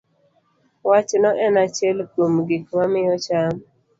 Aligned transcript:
Wachno 0.89 1.29
en 1.45 1.53
achiel 1.63 1.97
kuom 2.13 2.33
gik 2.47 2.65
mamiyo 2.77 3.15
cham 3.25 3.53